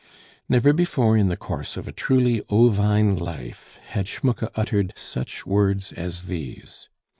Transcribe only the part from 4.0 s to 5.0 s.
Schmucke uttered